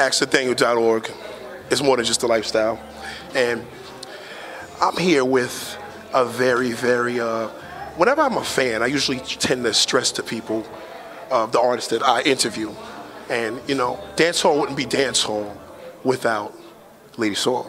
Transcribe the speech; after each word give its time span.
AskNathaniel.org 0.00 1.12
is 1.70 1.82
more 1.82 1.98
than 1.98 2.06
just 2.06 2.22
a 2.22 2.26
lifestyle. 2.26 2.80
And 3.34 3.66
I'm 4.80 4.96
here 4.96 5.26
with 5.26 5.76
a 6.14 6.24
very, 6.24 6.72
very, 6.72 7.20
uh, 7.20 7.48
whenever 7.98 8.22
I'm 8.22 8.38
a 8.38 8.44
fan, 8.44 8.82
I 8.82 8.86
usually 8.86 9.18
tend 9.18 9.62
to 9.64 9.74
stress 9.74 10.10
to 10.12 10.22
people 10.22 10.66
uh, 11.30 11.44
the 11.46 11.60
artists 11.60 11.90
that 11.90 12.02
I 12.02 12.22
interview. 12.22 12.74
And, 13.28 13.60
you 13.68 13.74
know, 13.74 14.00
dancehall 14.16 14.58
wouldn't 14.58 14.78
be 14.78 14.86
dancehall 14.86 15.54
without 16.02 16.58
Lady 17.18 17.34
Saw. 17.34 17.66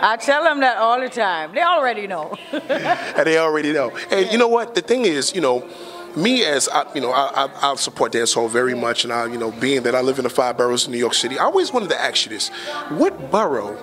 I 0.00 0.16
tell 0.16 0.42
them 0.42 0.58
that 0.60 0.76
all 0.78 1.00
the 1.00 1.08
time. 1.08 1.54
They 1.54 1.62
already 1.62 2.08
know. 2.08 2.36
and 2.52 3.26
they 3.26 3.38
already 3.38 3.72
know. 3.72 3.96
And 4.10 4.30
you 4.32 4.38
know 4.38 4.48
what? 4.48 4.74
The 4.74 4.80
thing 4.80 5.04
is, 5.04 5.34
you 5.34 5.40
know, 5.40 5.68
me 6.16 6.44
as 6.44 6.68
I, 6.68 6.84
you 6.94 7.00
know, 7.00 7.12
I, 7.12 7.46
I, 7.46 7.72
I 7.72 7.74
support 7.76 8.12
dancehall 8.12 8.50
very 8.50 8.74
much, 8.74 9.04
and 9.04 9.12
I, 9.12 9.26
you 9.26 9.38
know, 9.38 9.50
being 9.50 9.82
that 9.82 9.94
I 9.94 10.00
live 10.00 10.18
in 10.18 10.24
the 10.24 10.30
five 10.30 10.56
boroughs 10.56 10.86
of 10.86 10.92
New 10.92 10.98
York 10.98 11.14
City, 11.14 11.38
I 11.38 11.44
always 11.44 11.72
wanted 11.72 11.90
to 11.90 12.00
ask 12.00 12.26
you 12.26 12.30
this: 12.30 12.48
What 12.88 13.30
borough 13.30 13.76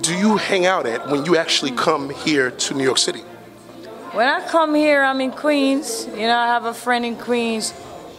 do 0.00 0.14
you 0.16 0.36
hang 0.36 0.66
out 0.66 0.86
at 0.86 1.08
when 1.08 1.24
you 1.24 1.36
actually 1.36 1.72
come 1.72 2.10
here 2.10 2.50
to 2.50 2.74
New 2.74 2.84
York 2.84 2.98
City? 2.98 3.22
when 4.12 4.28
I 4.28 4.46
come 4.46 4.74
here, 4.74 5.02
I'm 5.02 5.20
in 5.22 5.30
Queens. 5.30 6.06
You 6.06 6.26
know, 6.26 6.36
I 6.36 6.46
have 6.48 6.66
a 6.66 6.74
friend 6.74 7.04
in 7.04 7.16
Queens. 7.16 7.72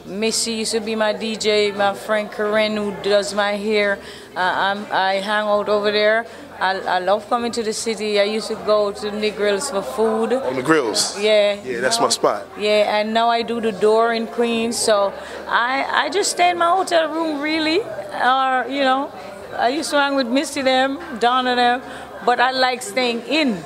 Missy 0.06 0.54
used 0.54 0.72
to 0.74 0.80
be 0.80 0.96
my 0.96 1.14
DJ. 1.14 1.76
My 1.76 1.94
friend 1.94 2.32
Karen, 2.32 2.76
who 2.76 2.96
does 3.04 3.34
my 3.34 3.54
hair, 3.54 4.00
uh, 4.36 4.86
I 4.92 5.22
hang 5.24 5.48
out 5.48 5.70
over 5.70 5.92
there. 5.92 6.26
I, 6.64 6.80
I 6.96 7.00
love 7.00 7.28
coming 7.30 7.52
to 7.52 7.62
the 7.62 7.74
city. 7.74 8.22
I 8.22 8.24
used 8.24 8.48
to 8.48 8.56
go 8.56 8.94
to 8.94 9.12
the 9.12 9.18
Negrils 9.18 9.70
for 9.70 9.82
food. 9.82 10.32
On 10.32 10.56
the 10.56 10.62
grills. 10.62 11.20
Yeah. 11.20 11.60
Yeah, 11.62 11.82
that's 11.82 12.00
my 12.00 12.08
spot. 12.08 12.48
Yeah, 12.58 13.00
and 13.00 13.14
now 13.14 13.28
I 13.28 13.42
do 13.42 13.60
the 13.60 13.74
door 13.74 14.14
in 14.14 14.28
Queens. 14.28 14.78
So 14.78 15.12
I 15.48 15.84
I 16.04 16.10
just 16.10 16.32
stay 16.32 16.52
in 16.52 16.58
my 16.58 16.72
hotel 16.72 17.10
room 17.12 17.42
really, 17.42 17.82
or 17.82 18.66
you 18.70 18.84
know, 18.88 19.12
I 19.58 19.76
used 19.80 19.90
to 19.92 20.00
hang 20.00 20.16
with 20.16 20.28
Misty 20.28 20.62
them, 20.62 21.00
Donna 21.20 21.54
them, 21.56 21.82
but 22.26 22.40
I 22.40 22.52
like 22.52 22.82
staying 22.82 23.22
in. 23.28 23.60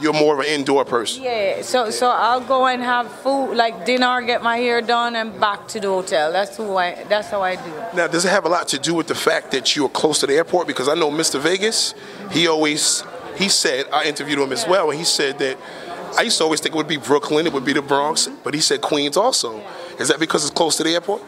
You're 0.00 0.12
more 0.12 0.34
of 0.34 0.40
an 0.40 0.46
indoor 0.46 0.84
person. 0.84 1.22
Yeah, 1.22 1.62
so 1.62 1.90
so 1.90 2.08
I'll 2.10 2.40
go 2.40 2.66
and 2.66 2.82
have 2.82 3.10
food 3.22 3.54
like 3.54 3.86
dinner, 3.86 4.20
get 4.22 4.42
my 4.42 4.56
hair 4.56 4.80
done, 4.80 5.14
and 5.16 5.38
back 5.40 5.68
to 5.68 5.80
the 5.80 5.88
hotel. 5.88 6.32
That's 6.32 6.56
who 6.56 6.76
I. 6.76 7.04
That's 7.08 7.30
how 7.30 7.42
I 7.42 7.56
do. 7.56 7.72
it. 7.72 7.94
Now, 7.94 8.06
does 8.08 8.24
it 8.24 8.30
have 8.30 8.44
a 8.44 8.48
lot 8.48 8.68
to 8.68 8.78
do 8.78 8.94
with 8.94 9.06
the 9.06 9.14
fact 9.14 9.52
that 9.52 9.76
you're 9.76 9.88
close 9.88 10.20
to 10.20 10.26
the 10.26 10.34
airport? 10.34 10.66
Because 10.66 10.88
I 10.88 10.94
know 10.94 11.10
Mr. 11.10 11.40
Vegas, 11.40 11.94
he 12.32 12.48
always, 12.48 13.04
he 13.36 13.48
said, 13.48 13.86
I 13.92 14.04
interviewed 14.04 14.38
him 14.38 14.52
as 14.52 14.66
well, 14.66 14.90
and 14.90 14.98
he 14.98 15.04
said 15.04 15.38
that 15.38 15.58
I 16.18 16.22
used 16.22 16.38
to 16.38 16.44
always 16.44 16.60
think 16.60 16.74
it 16.74 16.78
would 16.78 16.88
be 16.88 16.96
Brooklyn, 16.96 17.46
it 17.46 17.52
would 17.52 17.64
be 17.64 17.72
the 17.72 17.82
Bronx, 17.82 18.28
but 18.42 18.54
he 18.54 18.60
said 18.60 18.80
Queens 18.80 19.16
also. 19.16 19.62
Is 19.98 20.08
that 20.08 20.18
because 20.20 20.44
it's 20.44 20.54
close 20.54 20.76
to 20.76 20.84
the 20.84 20.90
airport? 20.90 21.22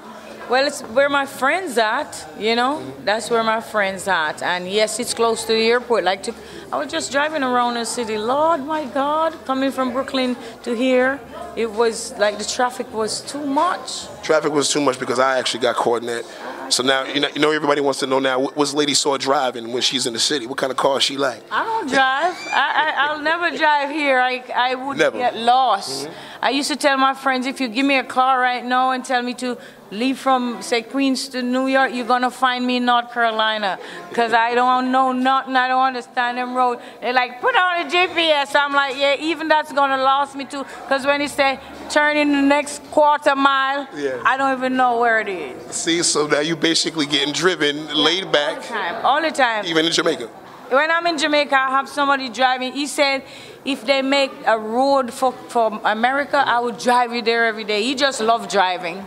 Well, 0.49 0.65
it's 0.67 0.81
where 0.83 1.09
my 1.09 1.27
friends 1.27 1.77
at. 1.77 2.25
You 2.39 2.55
know, 2.55 2.83
that's 3.05 3.31
where 3.31 3.43
my 3.43 3.61
friends 3.61 4.07
at. 4.07 4.43
And 4.43 4.69
yes, 4.69 5.01
it's 5.01 5.13
close 5.13 5.43
to 5.47 5.53
the 5.53 5.67
airport. 5.69 6.05
Like 6.05 6.23
to, 6.25 6.35
I 6.73 6.79
was 6.79 6.91
just 6.91 7.11
driving 7.11 7.43
around 7.43 7.75
the 7.75 7.85
city. 7.85 8.17
Lord, 8.17 8.61
my 8.65 8.85
God, 8.87 9.33
coming 9.45 9.73
from 9.73 9.93
Brooklyn 9.93 10.37
to 10.63 10.75
here, 10.75 11.19
it 11.57 11.71
was 11.71 12.17
like 12.19 12.39
the 12.39 12.45
traffic 12.45 12.93
was 12.93 13.23
too 13.23 13.45
much. 13.45 14.07
Traffic 14.23 14.53
was 14.53 14.71
too 14.71 14.81
much 14.81 15.01
because 15.01 15.19
I 15.19 15.39
actually 15.39 15.61
got 15.61 15.75
caught 15.77 16.03
in 16.03 16.07
that. 16.07 16.25
So 16.69 16.83
now, 16.83 17.05
you 17.05 17.21
know, 17.21 17.29
you 17.35 17.41
know 17.41 17.51
everybody 17.53 17.81
wants 17.81 18.01
to 18.01 18.07
know 18.07 18.19
now, 18.19 18.39
what- 18.41 18.57
what's 18.57 18.75
Lady 18.75 18.95
Saw 18.95 19.17
driving 19.17 19.73
when 19.73 19.83
she's 19.83 20.07
in 20.07 20.13
the 20.13 20.19
city? 20.19 20.47
What 20.47 20.59
kind 20.59 20.71
of 20.73 20.77
car 20.77 21.01
she 21.01 21.17
like? 21.17 21.43
I 21.51 21.65
don't 21.65 21.89
drive. 21.89 22.35
I, 22.53 22.95
I, 22.97 23.07
I'll 23.07 23.21
never 23.23 23.57
drive 23.57 23.91
here. 23.91 24.19
I, 24.21 24.43
I 24.55 24.75
would 24.75 24.99
Never. 24.99 25.17
get 25.19 25.37
lost. 25.37 26.07
Mm-hmm. 26.09 26.26
I 26.47 26.51
used 26.51 26.71
to 26.71 26.77
tell 26.77 26.97
my 26.97 27.13
friends, 27.13 27.45
if 27.45 27.61
you 27.61 27.67
give 27.67 27.85
me 27.85 27.99
a 27.99 28.05
car 28.05 28.39
right 28.39 28.65
now 28.65 28.93
and 28.93 29.05
tell 29.05 29.21
me 29.21 29.35
to 29.35 29.59
leave 29.91 30.17
from, 30.17 30.63
say, 30.63 30.81
Queens 30.83 31.27
to 31.31 31.43
New 31.43 31.67
York, 31.67 31.93
you're 31.93 32.07
going 32.07 32.23
to 32.23 32.31
find 32.31 32.65
me 32.65 32.77
in 32.77 32.85
North 32.85 33.11
Carolina. 33.13 33.81
Because 34.09 34.33
I 34.33 34.55
don't 34.55 34.93
know 34.93 35.11
nothing. 35.11 35.57
I 35.57 35.67
don't 35.67 35.83
understand 35.83 36.39
them 36.39 36.55
roads. 36.55 36.81
They're 37.01 37.13
like, 37.13 37.41
put 37.41 37.57
on 37.57 37.85
a 37.85 37.91
GPS. 37.91 38.55
I'm 38.55 38.73
like, 38.73 38.97
yeah, 38.97 39.17
even 39.19 39.49
that's 39.49 39.73
going 39.73 39.91
to 39.91 39.97
lost 39.97 40.37
me 40.37 40.45
too. 40.45 40.63
Because 40.83 41.05
when 41.05 41.19
they 41.19 41.27
say, 41.27 41.59
turn 41.91 42.17
in 42.17 42.31
the 42.31 42.43
next 42.43 42.81
quarter 42.93 43.35
mile, 43.35 43.89
Yeah. 43.97 44.23
I 44.25 44.37
don't 44.37 44.57
even 44.57 44.77
know 44.77 45.01
where 45.01 45.19
it 45.19 45.29
is. 45.29 45.75
See, 45.75 46.01
so 46.05 46.29
now 46.29 46.39
you're 46.39 46.57
basically 46.57 47.07
getting 47.07 47.33
driven, 47.33 47.93
laid 47.93 48.23
All 48.23 48.31
the 48.31 48.39
back, 48.39 48.63
time. 48.63 49.05
All 49.05 49.21
the 49.21 49.33
time. 49.33 49.65
even 49.65 49.85
in 49.85 49.91
Jamaica. 49.91 50.31
When 50.71 50.91
I'm 50.91 51.07
in 51.07 51.19
Jamaica, 51.19 51.55
I 51.55 51.71
have 51.71 51.89
somebody 51.89 52.29
driving. 52.29 52.73
He 52.73 52.87
said 52.87 53.23
if 53.65 53.85
they 53.87 54.03
make 54.03 54.33
a 54.47 54.59
road 54.59 55.13
for, 55.13 55.33
for 55.33 55.81
America, 55.85 56.37
I 56.45 56.59
would 56.61 56.79
drive 56.79 57.13
you 57.15 57.23
there 57.23 57.47
every 57.47 57.65
day. 57.65 57.83
He 57.83 57.95
just 57.95 58.21
loved 58.21 58.51
driving. 58.51 59.07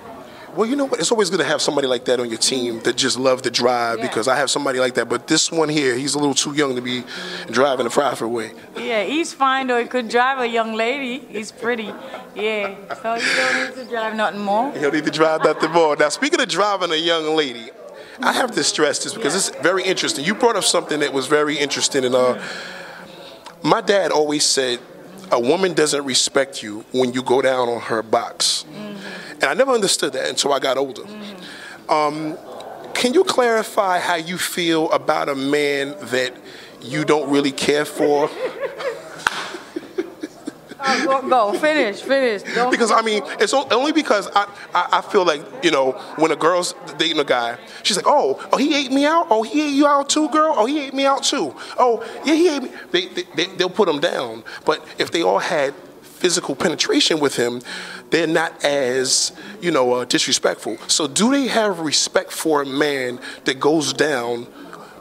Well, 0.55 0.67
you 0.67 0.75
know 0.75 0.85
what? 0.85 0.99
It's 0.99 1.11
always 1.11 1.29
good 1.29 1.39
to 1.39 1.45
have 1.45 1.61
somebody 1.61 1.87
like 1.87 2.05
that 2.05 2.19
on 2.19 2.27
your 2.27 2.39
team 2.39 2.79
that 2.81 2.95
just 2.97 3.19
love 3.19 3.43
to 3.43 3.51
drive 3.51 3.99
Yeah. 3.99 4.07
because 4.07 4.27
I 4.27 4.35
have 4.35 4.49
somebody 4.49 4.79
like 4.79 4.95
that. 4.95 5.07
But 5.07 5.27
this 5.27 5.51
one 5.51 5.69
here, 5.69 5.95
he's 5.95 6.15
a 6.15 6.17
little 6.19 6.33
too 6.33 6.53
young 6.53 6.75
to 6.75 6.81
be 6.81 7.03
driving 7.51 7.83
the 7.83 7.91
Bradford 7.91 8.29
way. 8.29 8.51
Yeah, 8.75 9.03
he's 9.03 9.31
fine 9.31 9.67
though. 9.67 9.79
He 9.79 9.87
could 9.87 10.09
drive 10.09 10.39
a 10.39 10.47
young 10.47 10.73
lady. 10.73 11.19
He's 11.29 11.51
pretty. 11.51 11.93
Yeah, 12.35 12.73
so 13.01 13.13
you 13.15 13.35
don't 13.35 13.69
need 13.69 13.83
to 13.83 13.89
drive 13.89 14.15
nothing 14.15 14.39
more. 14.41 14.71
He'll 14.71 14.91
need 14.91 15.05
to 15.05 15.11
drive 15.11 15.43
nothing 15.43 15.71
more. 15.71 15.95
Now, 15.95 16.09
speaking 16.09 16.41
of 16.41 16.47
driving 16.49 16.91
a 16.91 16.95
young 16.95 17.35
lady, 17.35 17.69
I 18.21 18.33
have 18.33 18.51
to 18.51 18.63
stress 18.63 19.03
this 19.03 19.13
because 19.13 19.35
it's 19.35 19.49
very 19.61 19.83
interesting. 19.83 20.25
You 20.25 20.35
brought 20.35 20.55
up 20.55 20.63
something 20.63 20.99
that 20.99 21.13
was 21.13 21.27
very 21.27 21.57
interesting, 21.57 22.05
and 22.05 22.15
uh, 22.15 22.41
my 23.63 23.81
dad 23.81 24.11
always 24.11 24.45
said, 24.45 24.79
"A 25.31 25.39
woman 25.39 25.73
doesn't 25.73 26.03
respect 26.03 26.61
you 26.61 26.83
when 26.91 27.13
you 27.13 27.23
go 27.23 27.41
down 27.41 27.69
on 27.69 27.81
her 27.81 28.03
box," 28.03 28.65
and 29.33 29.43
I 29.45 29.53
never 29.53 29.71
understood 29.71 30.13
that 30.13 30.27
until 30.27 30.53
I 30.53 30.59
got 30.59 30.77
older. 30.77 31.03
Um, 31.87 32.37
can 32.93 33.13
you 33.13 33.23
clarify 33.23 33.99
how 33.99 34.15
you 34.15 34.37
feel 34.37 34.91
about 34.91 35.29
a 35.29 35.35
man 35.35 35.95
that 36.01 36.33
you 36.81 37.05
don't 37.05 37.31
really 37.31 37.51
care 37.51 37.85
for? 37.85 38.29
Go, 41.05 41.29
go, 41.29 41.59
finish, 41.59 42.01
finish. 42.01 42.43
Don't 42.55 42.71
Because 42.71 42.91
I 42.91 43.01
mean, 43.01 43.23
it's 43.39 43.53
only 43.53 43.91
because 43.91 44.29
I, 44.33 44.43
I, 44.73 44.89
I 44.93 45.01
feel 45.01 45.25
like 45.25 45.41
you 45.63 45.71
know 45.71 45.91
when 46.17 46.31
a 46.31 46.35
girl's 46.35 46.75
dating 46.97 47.19
a 47.19 47.23
guy, 47.23 47.57
she's 47.83 47.97
like, 47.97 48.07
oh, 48.07 48.45
oh, 48.51 48.57
he 48.57 48.75
ate 48.75 48.91
me 48.91 49.05
out. 49.05 49.27
Oh, 49.29 49.43
he 49.43 49.67
ate 49.67 49.73
you 49.73 49.87
out 49.87 50.09
too, 50.09 50.29
girl. 50.29 50.53
Oh, 50.55 50.65
he 50.65 50.85
ate 50.85 50.93
me 50.93 51.05
out 51.05 51.23
too. 51.23 51.55
Oh, 51.77 52.03
yeah, 52.25 52.33
he 52.35 52.55
ate 52.55 52.63
me. 52.63 52.71
They, 52.91 53.05
they, 53.07 53.23
they 53.35 53.45
they'll 53.57 53.69
put 53.69 53.87
him 53.89 53.99
down. 53.99 54.43
But 54.65 54.85
if 54.97 55.11
they 55.11 55.21
all 55.21 55.39
had 55.39 55.73
physical 56.19 56.55
penetration 56.55 57.19
with 57.19 57.35
him, 57.35 57.61
they're 58.09 58.27
not 58.27 58.63
as 58.63 59.31
you 59.61 59.71
know 59.71 59.93
uh, 59.93 60.05
disrespectful. 60.05 60.77
So 60.87 61.07
do 61.07 61.31
they 61.31 61.47
have 61.47 61.79
respect 61.79 62.31
for 62.31 62.61
a 62.61 62.65
man 62.65 63.19
that 63.45 63.59
goes 63.59 63.93
down? 63.93 64.47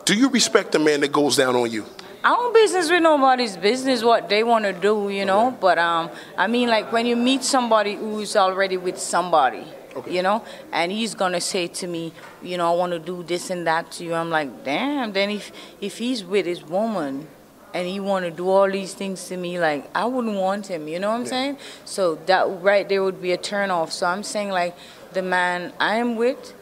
Do 0.04 0.14
you 0.14 0.30
respect 0.30 0.74
a 0.74 0.78
man 0.78 1.00
that 1.00 1.12
goes 1.12 1.36
down 1.36 1.54
on 1.54 1.70
you? 1.70 1.84
I 2.24 2.30
don't 2.30 2.52
business 2.52 2.90
with 2.90 3.02
nobody's 3.02 3.56
business 3.56 4.02
what 4.02 4.28
they 4.28 4.42
want 4.42 4.64
to 4.64 4.72
do, 4.72 5.08
you 5.08 5.24
know. 5.24 5.56
But 5.60 5.78
um, 5.78 6.10
I 6.36 6.48
mean, 6.48 6.68
like 6.68 6.90
when 6.90 7.06
you 7.06 7.14
meet 7.14 7.44
somebody 7.44 7.94
who's 7.94 8.34
already 8.34 8.76
with 8.76 8.98
somebody, 8.98 9.64
you 10.08 10.22
know, 10.22 10.44
and 10.72 10.90
he's 10.90 11.14
gonna 11.14 11.40
say 11.40 11.68
to 11.68 11.86
me, 11.86 12.12
you 12.42 12.56
know, 12.56 12.72
I 12.72 12.76
want 12.76 12.92
to 12.92 12.98
do 12.98 13.22
this 13.22 13.50
and 13.50 13.66
that 13.68 13.92
to 13.92 14.04
you. 14.04 14.14
I'm 14.14 14.30
like, 14.30 14.64
damn. 14.64 15.12
Then 15.12 15.30
if 15.30 15.52
if 15.80 15.98
he's 15.98 16.24
with 16.24 16.46
his 16.46 16.64
woman. 16.64 17.28
And 17.74 17.86
he 17.86 18.00
want 18.00 18.24
to 18.24 18.30
do 18.30 18.48
all 18.48 18.68
these 18.68 18.94
things 18.94 19.28
to 19.28 19.36
me, 19.36 19.60
like 19.60 19.90
I 19.94 20.06
wouldn't 20.06 20.36
want 20.36 20.68
him. 20.68 20.88
You 20.88 20.98
know 20.98 21.10
what 21.10 21.20
I'm 21.20 21.26
saying? 21.26 21.58
So 21.84 22.14
that 22.24 22.62
right 22.62 22.88
there 22.88 23.02
would 23.02 23.20
be 23.20 23.32
a 23.32 23.36
turn 23.36 23.70
off. 23.70 23.92
So 23.92 24.06
I'm 24.06 24.22
saying 24.22 24.48
like 24.48 24.74
the 25.12 25.20
man 25.20 25.74
I'm 25.78 26.16
with, 26.16 26.54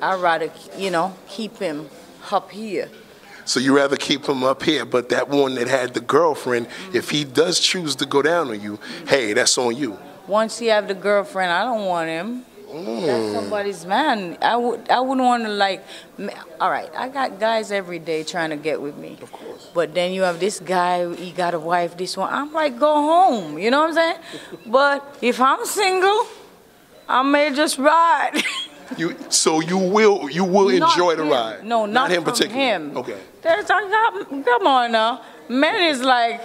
I'd 0.00 0.18
rather 0.18 0.50
you 0.78 0.90
know 0.90 1.14
keep 1.28 1.58
him 1.58 1.90
up 2.32 2.50
here. 2.50 2.88
So 3.46 3.60
you 3.60 3.76
rather 3.76 3.96
keep 3.96 4.28
him 4.28 4.42
up 4.42 4.62
here, 4.64 4.84
but 4.84 5.08
that 5.10 5.28
one 5.28 5.54
that 5.54 5.68
had 5.68 5.94
the 5.94 6.00
girlfriend, 6.00 6.66
if 6.92 7.10
he 7.10 7.24
does 7.24 7.60
choose 7.60 7.94
to 7.96 8.06
go 8.06 8.20
down 8.20 8.50
on 8.50 8.60
you, 8.60 8.78
hey, 9.06 9.32
that's 9.32 9.56
on 9.56 9.76
you. 9.76 9.96
Once 10.26 10.58
he 10.58 10.66
have 10.66 10.88
the 10.88 10.94
girlfriend, 10.94 11.52
I 11.52 11.64
don't 11.64 11.86
want 11.86 12.08
him. 12.08 12.44
That's 12.66 12.84
mm. 12.84 13.32
somebody's 13.32 13.86
man. 13.86 14.36
I 14.42 14.56
would. 14.56 14.90
I 14.90 14.98
wouldn't 14.98 15.24
want 15.24 15.44
to 15.44 15.50
like. 15.50 15.84
All 16.60 16.68
right, 16.68 16.90
I 16.96 17.08
got 17.08 17.38
guys 17.38 17.70
every 17.70 18.00
day 18.00 18.24
trying 18.24 18.50
to 18.50 18.56
get 18.56 18.82
with 18.82 18.96
me. 18.96 19.16
Of 19.22 19.30
course. 19.30 19.70
But 19.72 19.94
then 19.94 20.12
you 20.12 20.22
have 20.22 20.40
this 20.40 20.58
guy. 20.58 21.14
He 21.14 21.30
got 21.30 21.54
a 21.54 21.60
wife. 21.60 21.96
This 21.96 22.16
one. 22.16 22.32
I'm 22.34 22.52
like, 22.52 22.78
go 22.78 22.92
home. 22.92 23.56
You 23.56 23.70
know 23.70 23.80
what 23.82 23.90
I'm 23.90 23.94
saying? 23.94 24.16
but 24.66 25.16
if 25.22 25.40
I'm 25.40 25.64
single, 25.64 26.26
I 27.08 27.22
may 27.22 27.54
just 27.54 27.78
ride. 27.78 28.42
You 28.96 29.16
so 29.30 29.60
you 29.60 29.78
will 29.78 30.30
you 30.30 30.44
will 30.44 30.68
Not 30.68 30.92
enjoy 30.92 31.16
the 31.16 31.24
him. 31.24 31.30
ride. 31.30 31.64
No, 31.64 31.86
not, 31.86 32.10
him 32.10 32.22
from 32.22 32.32
particularly. 32.32 32.66
him. 32.66 32.96
Okay. 32.96 33.18
There's, 33.46 33.70
I 33.70 33.88
got, 33.88 34.44
come 34.44 34.66
on 34.66 34.90
now. 34.90 35.22
Men 35.48 35.80
is 35.94 36.02
like, 36.02 36.40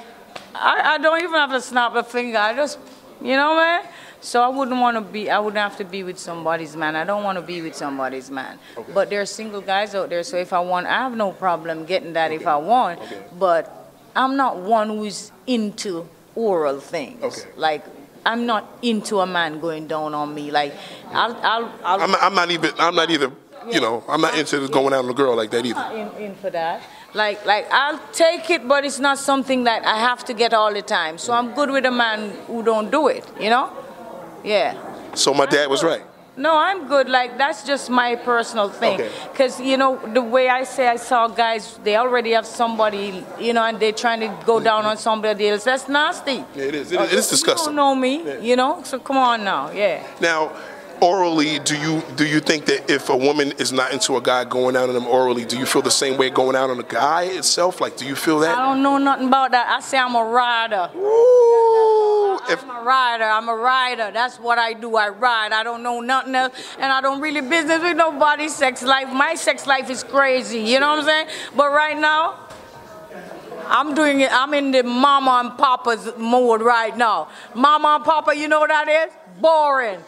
I, 0.53 0.93
I 0.93 0.97
don't 0.99 1.19
even 1.23 1.33
have 1.33 1.49
to 1.49 1.59
snap 1.59 1.95
a 1.95 2.03
finger. 2.03 2.37
I 2.37 2.53
just, 2.53 2.77
you 3.19 3.35
know, 3.35 3.55
man. 3.55 3.85
So 4.19 4.43
I 4.43 4.49
wouldn't 4.49 4.79
want 4.79 4.97
to 4.97 5.01
be. 5.01 5.31
I 5.31 5.39
wouldn't 5.39 5.57
have 5.57 5.77
to 5.77 5.83
be 5.83 6.03
with 6.03 6.19
somebody's 6.19 6.75
man. 6.75 6.95
I 6.95 7.03
don't 7.03 7.23
want 7.23 7.39
to 7.39 7.41
be 7.41 7.63
with 7.63 7.75
somebody's 7.75 8.29
man. 8.29 8.59
But 8.93 9.09
there 9.09 9.19
are 9.19 9.25
single 9.25 9.61
guys 9.61 9.95
out 9.95 10.09
there. 10.09 10.21
So 10.21 10.37
if 10.37 10.53
I 10.53 10.59
want, 10.59 10.85
I 10.85 10.99
have 10.99 11.17
no 11.17 11.31
problem 11.31 11.85
getting 11.85 12.13
that 12.13 12.31
if 12.31 12.45
I 12.45 12.57
want. 12.57 12.99
Okay. 13.01 13.23
But 13.39 13.91
I'm 14.15 14.37
not 14.37 14.57
one 14.57 14.89
who's 14.89 15.31
into 15.47 16.07
oral 16.35 16.79
things. 16.79 17.23
Okay. 17.23 17.49
Like. 17.55 17.83
I'm 18.23 18.45
not 18.45 18.77
into 18.83 19.17
a 19.19 19.25
man 19.25 19.59
going 19.59 19.87
down 19.87 20.13
on 20.13 20.35
me. 20.35 20.51
Like, 20.51 20.75
I'll, 21.09 21.35
I'll, 21.37 21.73
I'll 21.83 22.01
I'm, 22.01 22.15
I'm 22.21 22.35
not 22.35 22.51
even 22.51 22.69
I'm 22.77 22.93
not 22.93 23.09
either 23.09 23.31
you 23.69 23.81
know, 23.81 24.03
I'm 24.07 24.21
not 24.21 24.37
into 24.37 24.67
going 24.69 24.93
out 24.93 25.03
with 25.05 25.11
a 25.11 25.17
girl 25.17 25.35
like 25.35 25.51
that 25.51 25.65
either. 25.65 25.75
not 25.75 25.95
in, 25.95 26.09
in 26.23 26.35
for 26.35 26.49
that. 26.49 26.81
Like, 27.13 27.45
like 27.45 27.67
I'll 27.71 27.99
take 28.13 28.49
it, 28.49 28.67
but 28.67 28.85
it's 28.85 28.99
not 28.99 29.17
something 29.17 29.65
that 29.65 29.85
I 29.85 29.97
have 29.97 30.23
to 30.25 30.33
get 30.33 30.53
all 30.53 30.73
the 30.73 30.81
time. 30.81 31.17
So 31.17 31.33
I'm 31.33 31.53
good 31.53 31.69
with 31.69 31.85
a 31.85 31.91
man 31.91 32.31
who 32.47 32.63
don't 32.63 32.89
do 32.89 33.07
it. 33.07 33.25
You 33.39 33.49
know? 33.49 33.71
Yeah. 34.43 34.77
So 35.13 35.33
my 35.33 35.45
dad 35.45 35.69
was 35.69 35.83
right. 35.83 36.03
No, 36.37 36.57
I'm 36.57 36.87
good. 36.87 37.09
Like 37.09 37.37
that's 37.37 37.65
just 37.65 37.89
my 37.89 38.15
personal 38.15 38.69
thing. 38.69 39.01
Okay. 39.01 39.11
Cause 39.35 39.59
you 39.59 39.75
know 39.75 39.99
the 40.13 40.21
way 40.21 40.47
I 40.47 40.63
say 40.63 40.87
I 40.87 40.95
saw 40.95 41.27
guys, 41.27 41.77
they 41.83 41.97
already 41.97 42.31
have 42.31 42.45
somebody, 42.45 43.25
you 43.37 43.53
know, 43.53 43.63
and 43.63 43.77
they're 43.77 43.91
trying 43.91 44.21
to 44.21 44.27
go 44.45 44.55
mm-hmm. 44.55 44.63
down 44.63 44.85
on 44.85 44.95
somebody 44.97 45.49
else. 45.49 45.65
That's 45.65 45.89
nasty. 45.89 46.35
Yeah, 46.55 46.63
it 46.63 46.75
is. 46.75 46.91
It 46.93 47.01
is, 47.01 47.11
it 47.11 47.19
is 47.19 47.25
You 47.25 47.31
disgusting. 47.31 47.65
don't 47.67 47.75
know 47.75 47.95
me, 47.95 48.39
you 48.39 48.55
know. 48.55 48.81
So 48.83 48.97
come 48.99 49.17
on 49.17 49.43
now, 49.43 49.71
yeah. 49.71 50.07
Now, 50.21 50.53
orally, 51.01 51.59
do 51.59 51.77
you 51.77 52.01
do 52.15 52.25
you 52.25 52.39
think 52.39 52.65
that 52.65 52.89
if 52.89 53.09
a 53.09 53.17
woman 53.17 53.51
is 53.53 53.73
not 53.73 53.91
into 53.91 54.15
a 54.15 54.21
guy 54.21 54.45
going 54.45 54.75
out 54.75 54.87
on 54.87 54.95
them 54.95 55.07
orally, 55.07 55.43
do 55.43 55.57
you 55.57 55.65
feel 55.65 55.81
the 55.81 55.91
same 55.91 56.17
way 56.17 56.29
going 56.29 56.55
out 56.55 56.69
on 56.69 56.79
a 56.79 56.83
guy 56.83 57.23
itself? 57.23 57.81
Like, 57.81 57.97
do 57.97 58.05
you 58.05 58.15
feel 58.15 58.39
that? 58.39 58.57
I 58.57 58.61
don't 58.61 58.83
know 58.83 58.97
nothing 58.97 59.27
about 59.27 59.51
that. 59.51 59.67
I 59.67 59.81
say 59.81 59.97
I'm 59.97 60.15
a 60.15 60.23
rider. 60.23 60.89
Ooh, 60.95 62.39
if 62.49 62.63
I'm 62.63 62.69
a 62.69 62.83
rider. 62.83 63.23
I'm 63.23 63.49
a 63.49 63.55
rider. 63.55 64.11
That's 64.13 64.39
what 64.39 64.57
I 64.57 64.73
do. 64.73 64.95
I 64.95 65.09
ride. 65.09 65.51
I 65.51 65.63
don't 65.63 65.83
know 65.83 65.99
nothing 65.99 66.35
else, 66.35 66.53
and 66.77 66.91
I 66.91 67.01
don't 67.01 67.19
really 67.19 67.41
business 67.41 67.81
with 67.81 67.97
nobody's 67.97 68.55
sex 68.55 68.83
life. 68.83 69.11
My 69.11 69.35
sex 69.35 69.67
life 69.67 69.89
is 69.89 70.03
crazy. 70.03 70.59
You 70.59 70.79
know 70.79 70.89
what 70.89 70.99
I'm 70.99 71.05
saying? 71.05 71.27
But 71.55 71.71
right 71.71 71.97
now, 71.97 72.35
I'm 73.71 73.95
doing 73.95 74.19
it. 74.19 74.29
I'm 74.31 74.53
in 74.53 74.71
the 74.71 74.83
mama 74.83 75.41
and 75.43 75.57
papa's 75.57 76.09
mode 76.17 76.61
right 76.61 76.95
now. 76.95 77.29
Mama 77.55 77.95
and 77.95 78.03
papa, 78.03 78.35
you 78.35 78.47
know 78.47 78.59
what 78.59 78.69
that 78.69 78.87
is? 78.89 79.13
Boring. 79.39 79.99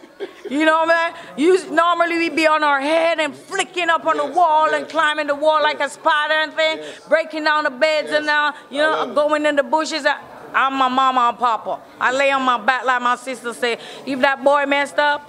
You 0.50 0.65
know 0.65 0.80
what 0.86 0.89
I 0.92 1.10
mean? 1.10 1.18
You, 1.45 1.71
normally 1.71 2.18
we 2.18 2.30
be 2.30 2.45
on 2.45 2.62
our 2.63 2.81
head 2.81 3.19
and 3.19 3.33
flicking 3.36 3.89
up 3.89 4.06
on 4.06 4.18
the 4.18 4.25
wall 4.25 4.74
and 4.74 4.88
climbing 4.88 5.27
the 5.27 5.36
wall 5.36 5.62
like 5.63 5.80
a 5.80 5.89
spider 5.89 6.33
and 6.33 6.54
thing, 6.54 6.80
breaking 7.10 7.45
down 7.45 7.63
the 7.63 7.71
beds 7.71 8.12
and 8.12 8.25
now, 8.25 8.50
uh, 8.50 8.54
you 8.69 8.77
know, 8.80 9.13
going 9.15 9.45
in 9.45 9.56
the 9.56 9.63
bushes. 9.63 10.06
I- 10.06 10.19
I'm 10.54 10.74
my 10.75 10.88
mama 10.88 11.21
and 11.30 11.38
papa. 11.39 11.80
I 12.00 12.12
lay 12.12 12.30
on 12.31 12.44
my 12.44 12.59
back 12.59 12.86
like 12.86 13.01
my 13.01 13.16
sister 13.16 13.54
said. 13.54 13.80
If 14.06 14.19
that 14.19 14.44
boy 14.44 14.66
messed 14.68 15.00
up, 15.00 15.27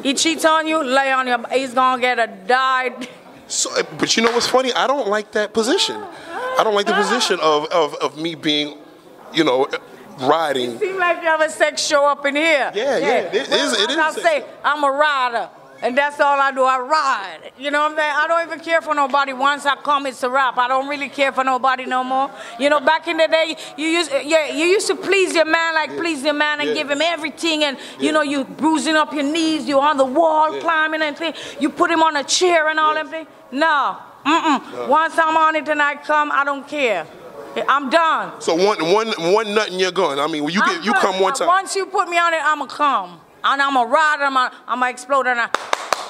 he 0.00 0.14
cheats 0.14 0.44
on 0.44 0.68
you, 0.68 0.80
lay 0.84 1.10
on 1.10 1.26
your. 1.26 1.40
He's 1.50 1.74
gonna 1.74 2.00
get 2.00 2.18
a 2.20 2.28
died. 2.28 3.08
So, 3.48 3.74
eh, 3.74 3.82
but 3.98 4.16
you 4.16 4.22
know 4.22 4.30
what's 4.30 4.46
funny? 4.46 4.72
I 4.72 4.86
don't 4.86 5.08
like 5.08 5.32
that 5.32 5.52
position. 5.52 6.00
I 6.58 6.62
don't 6.64 6.74
like 6.74 6.86
the 6.86 6.94
position 6.94 7.38
of, 7.40 7.66
of, 7.66 7.94
of 7.94 8.16
me 8.18 8.34
being, 8.34 8.78
you 9.32 9.44
know, 9.44 9.66
riding. 10.20 10.78
Seem 10.78 10.98
like 10.98 11.18
you 11.22 11.28
have 11.28 11.40
a 11.40 11.50
sex 11.50 11.82
show 11.82 12.06
up 12.06 12.24
in 12.26 12.36
here. 12.36 12.70
Yeah, 12.74 12.98
yeah, 12.98 13.18
it 13.18 13.34
is- 13.34 13.48
Well, 13.50 13.84
it 13.84 13.90
is 13.90 13.96
I 13.98 14.10
say 14.12 14.44
I'm 14.62 14.84
a 14.84 14.90
rider, 14.90 15.50
and 15.82 15.98
that's 15.98 16.20
all 16.20 16.40
I 16.40 16.52
do. 16.52 16.62
I 16.62 16.78
ride. 16.78 17.52
You 17.58 17.70
know 17.72 17.82
what 17.82 17.90
I'm 17.92 17.96
saying? 17.98 18.12
I 18.16 18.26
don't 18.28 18.46
even 18.46 18.60
care 18.60 18.80
for 18.80 18.94
nobody. 18.94 19.32
Once 19.32 19.66
I 19.66 19.74
come, 19.76 20.06
it's 20.06 20.22
a 20.22 20.30
wrap. 20.30 20.56
I 20.56 20.68
don't 20.68 20.88
really 20.88 21.08
care 21.08 21.32
for 21.32 21.42
nobody 21.42 21.84
no 21.84 22.04
more. 22.04 22.30
You 22.60 22.70
know, 22.70 22.78
back 22.80 23.08
in 23.08 23.16
the 23.16 23.26
day, 23.26 23.56
you 23.76 23.86
used 23.88 24.12
yeah, 24.12 24.46
you 24.52 24.64
used 24.66 24.86
to 24.86 24.94
please 24.94 25.34
your 25.34 25.44
man 25.46 25.74
like 25.74 25.90
please 25.96 26.22
your 26.22 26.32
man 26.34 26.60
and 26.60 26.68
Yeah. 26.68 26.74
give 26.76 26.90
him 26.90 27.02
everything, 27.02 27.64
and 27.64 27.76
you 27.98 28.12
know 28.12 28.22
you 28.22 28.44
bruising 28.44 28.94
up 28.94 29.12
your 29.12 29.24
knees, 29.24 29.66
you 29.66 29.80
on 29.80 29.96
the 29.96 30.04
wall 30.04 30.58
climbing 30.60 31.02
and 31.02 31.16
thing. 31.16 31.34
You 31.58 31.70
put 31.70 31.90
him 31.90 32.02
on 32.04 32.16
a 32.16 32.22
chair 32.24 32.68
and 32.68 32.78
all 32.78 32.94
them 32.94 33.08
things. 33.08 33.26
No, 33.50 33.96
mm-mm. 34.24 34.88
Once 34.88 35.18
I'm 35.18 35.36
on 35.36 35.56
it 35.56 35.68
and 35.68 35.80
I 35.82 35.96
come, 35.96 36.30
I 36.32 36.44
don't 36.44 36.66
care. 36.66 37.06
I'm 37.68 37.88
done. 37.88 38.40
So 38.40 38.54
one 38.54 38.82
one 38.92 39.08
one 39.32 39.54
nut 39.54 39.70
and 39.70 39.80
you're 39.80 39.92
gone. 39.92 40.18
I 40.18 40.26
mean, 40.26 40.42
when 40.44 40.52
you 40.52 40.60
I'm 40.62 40.74
get 40.76 40.84
you 40.84 40.92
good. 40.92 41.00
come 41.00 41.20
one 41.20 41.34
time. 41.34 41.46
Once 41.46 41.76
you 41.76 41.86
put 41.86 42.08
me 42.08 42.18
on 42.18 42.34
it, 42.34 42.40
I'ma 42.42 42.66
come. 42.66 43.20
And 43.44 43.60
I'ma 43.60 43.82
ride, 43.82 44.22
I'm 44.22 44.36
a, 44.36 44.50
I'm 44.66 44.82
a 44.82 44.88
explode, 44.88 45.26
and 45.26 45.38
I, 45.38 45.48